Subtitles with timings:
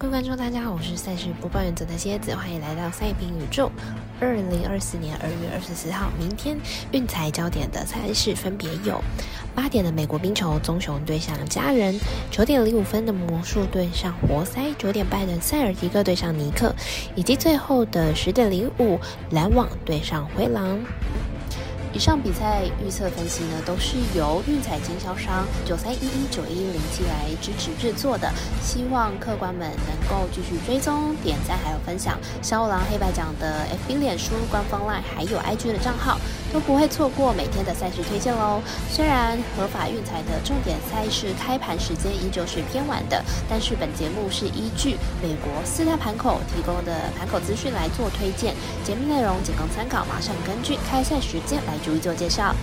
[0.00, 3.68] 各位观众，大家好，我是赛事播报员泽的蝎子，欢迎来到赛评宇宙。
[4.20, 6.56] 二零二四年二月二十四号，明天
[6.92, 9.02] 运彩焦点的赛事分别有
[9.56, 11.98] 八点的美国冰球棕熊对上家人，
[12.30, 16.72] 九点零五分的魔术对上活塞，九点半的塞尔提克对上尼克，
[17.16, 19.00] 以及最后的十点零五
[19.32, 20.78] 篮网对上灰狼。
[21.94, 28.30] 以上比赛预测分析呢，都是由运彩经销商九三一一九一零七来支持制作的，
[28.62, 32.18] 希望客官们能够继续追踪、点赞还有分享。
[32.42, 36.20] 小五郎黑白奖的 FB、脸书官方 LINE 还有 IG 的账号，
[36.52, 38.60] 都不会错过每天的赛事推荐喽。
[38.90, 51.77] 虽然合法运彩的重点赛事开盘时间依旧是偏晚的，但是本节目是依据美国四大盘口提供的盘口资讯来做推荐，节目内容仅供参考，马上根据开赛时间来。
[51.78, 52.54] 逐一做介绍。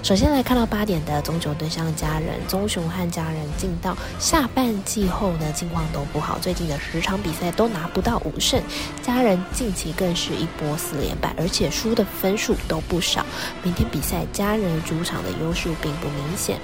[0.00, 8.62] 首先来看到八点的棕熊对上家人，棕熊和家人进到下半季后呢，近况都不好，最近的十场比赛都拿不到五胜，
[9.02, 13.26] 家人近期更是一波四连败，而且输的分数都不少。
[13.62, 16.58] 明天比赛家人主场的优势并不明显。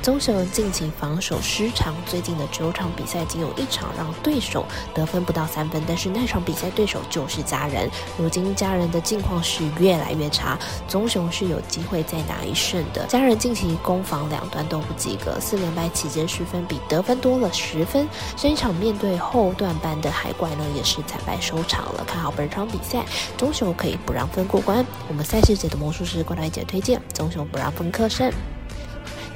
[0.00, 7.90] 棕熊近期防守失常，最近的九场比赛仅有一场让对手得分不到三分，但是那场比赛对手就是家人。
[8.16, 13.04] 如今家人的境况是越来越差，棕熊是有机会再拿一胜的。
[13.06, 18.08] 家人近期攻防两端都不及格，四连败期间失分比得分多了十分。
[18.36, 22.04] 这一场面对后段班的海怪呢，也是惨败收场了。
[22.06, 23.04] 看好本场比赛，
[23.36, 24.86] 棕熊可以不让分过关。
[25.08, 28.32] 我们赛事节的魔术师过来姐推荐，棕熊不让分客胜。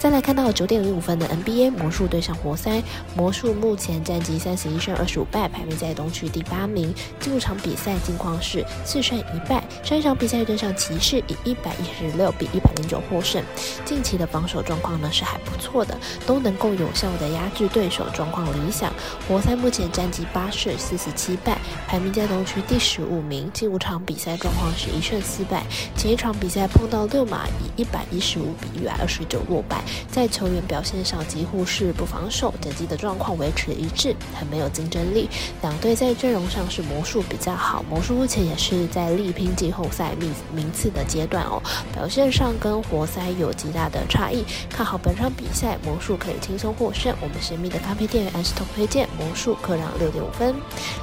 [0.03, 2.83] 再来看到九点零五分的 NBA 魔术对上活塞，
[3.15, 6.93] 魔术目前战绩三十一胜二十五败，排名在东区第八名。
[7.21, 13.41] 进入场比赛近况是四胜一败，上一场比赛对上骑士以一百一十六比一百零九获胜。
[13.85, 18.93] 近期的防守状况呢是还不错的，都能够有效的压制对手，状况理想。
[19.29, 21.57] 活塞目前战绩八胜四十七败，
[21.87, 23.49] 排名在东区第十五名。
[23.53, 25.63] 进入场比赛状况是一胜四败，
[25.97, 29.81] 前一场比赛碰到六马以一百一十五比一百二十九落败。
[30.11, 35.29] 在球员表现上几乎是不防守，整体的状况维持一致，很没有竞争力。
[35.63, 44.45] 两队在阵容上是魔术比较好，魔术目前也是在力拼季后赛名名次的阶段哦，表现上跟活塞有极大的差异。
[44.69, 47.15] 看好本场比赛，魔术可以轻松获胜。
[47.21, 50.55] 我们神秘的咖啡店员 S 头推荐魔术客让六点五分。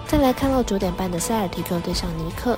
[0.08, 2.58] 再来看到九点半的塞尔提克对上尼克。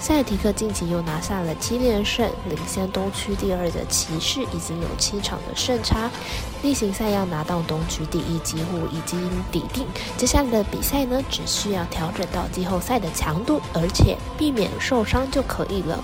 [0.00, 6.08] 塞尔提克近期又拿下了七连胜，领先东区第二的骑士已经有七场的胜差。
[6.62, 9.86] 例行赛要拿到东区第一，几乎已经抵定。
[10.16, 16.02] 接下来的比赛呢，只需要调整到季后赛的强度，而且避免受伤就可以了。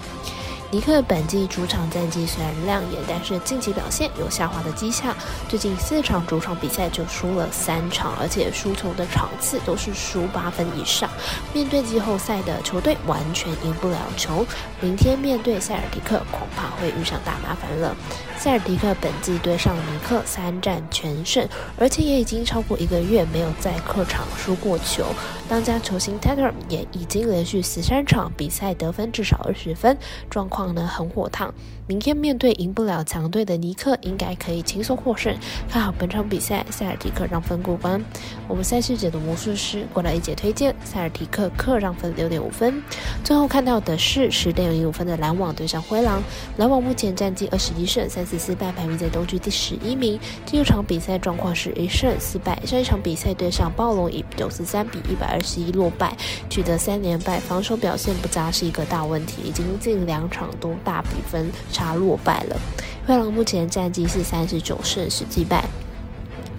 [0.75, 5.15] 尼克本季主场战绩虽然亮眼，但是近期表现有下滑的迹象。
[5.49, 11.09] 最近四场主场比赛就输了三场，而且输球的场次都是输八分以上。
[11.53, 14.45] 面对季后赛的球队，完全赢不了球。
[14.81, 17.95] 明天面对塞尔迪克，恐怕会遇上大麻烦了。
[18.37, 21.49] 塞尔迪克本季对上尼克三战全胜，
[21.79, 25.07] 而且也已经超过一个月没有在客场输过球。
[25.49, 29.97] 当家球星 Tatum 也已经连续十三场比赛得分至少二十分，
[30.29, 30.65] 状况。
[30.75, 31.53] 呢很火烫，
[31.87, 35.37] 明天面对赢不了强队的尼克，应该可以轻松获胜。
[35.69, 38.03] 看好本场比赛，塞尔提克让分过关。
[38.49, 42.83] 我们赛事解读魔术师过来一节推荐，塞尔提克客让分六点五分。
[43.23, 46.23] 最后看到的是十点零五分的篮网对上灰狼，
[46.57, 50.19] 篮网目前战绩二十一胜三十四败，排名在东区第十一名。
[50.47, 56.17] 第六场比赛状况是一胜四败，上一场比赛对上暴龙以九十三比一百二十一落败，
[56.49, 60.49] 取得三连败，防守表现不佳是一个大问题，已经近两场。
[60.61, 62.57] 都大比分差落败了。
[63.05, 65.63] 灰狼目前战绩是三十九胜十击败，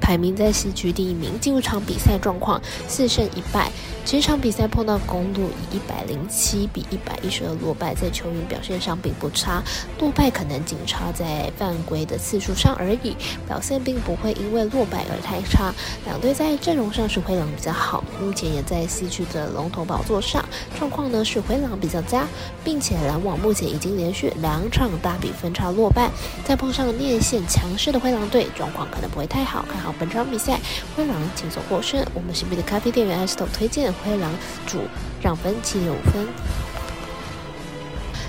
[0.06, 1.40] 排名在西区第一名。
[1.40, 3.72] 进入场比赛状况四胜一败。
[4.08, 9.64] 这场比赛碰到公路，以一百零七比一百一十二落败，在球员表现上并不差，
[10.00, 13.16] 落败可能仅差在犯规的次数上而已，
[13.48, 15.74] 表现并不会因为落败而太差。
[16.06, 20.46] 两队在阵容上是灰狼比较好，目前也在西区的龙头宝座上，
[20.78, 22.28] 状况呢是灰狼比较佳，
[22.64, 26.12] 并且篮网目前已经连续两场大比分差落败，
[26.44, 29.66] 再碰上内线强势的灰狼队，状况可能不会太好。
[29.68, 30.60] 看好本场比赛，
[30.96, 32.06] 灰狼轻松获胜。
[32.14, 33.92] 我们神秘的咖啡店员 S 豆推荐。
[33.94, 34.32] 灰狼
[34.68, 34.80] 主
[35.22, 36.28] 让分七点五分。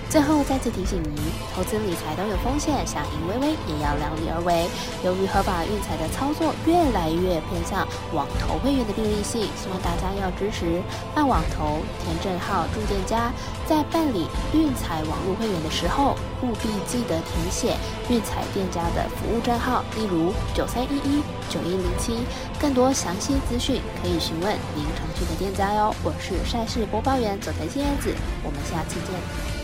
[0.08, 1.12] 最后再次提醒您，
[1.54, 4.66] 投资理财都有风险，想赢微微也要量力而为。
[5.04, 10.80] 由于合法运彩的操作越来越偏向网投会员的便利性，希望大家要支持
[11.12, 13.34] 办网投、填证号、住店家，
[13.66, 17.76] 在办理运彩网络会员的时候，务必记得填写
[18.08, 21.20] 运彩店家的服务证号，例如九三一一
[21.50, 22.24] 九一零七。
[22.58, 25.92] 更多详细资讯可以询问您常去的店家哟。
[26.02, 29.55] 我是赛事播报员佐藤新叶子，我们下次见。